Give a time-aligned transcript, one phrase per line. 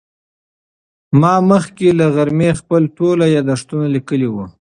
[1.19, 4.45] ما مخکې له غرمې خپل ټول یادښتونه لیکلي وو.